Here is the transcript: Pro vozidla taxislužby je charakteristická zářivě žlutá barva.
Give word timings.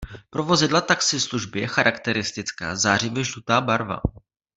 Pro 0.29 0.43
vozidla 0.43 0.81
taxislužby 0.81 1.59
je 1.59 1.67
charakteristická 1.67 2.75
zářivě 2.75 3.23
žlutá 3.23 3.61
barva. 3.61 3.99